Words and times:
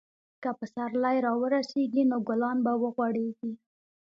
که 0.41 0.49
پسرلی 0.59 1.17
راورسیږي، 1.25 2.03
نو 2.11 2.17
ګلان 2.27 2.57
به 2.65 2.73
وغوړېږي. 2.81 3.51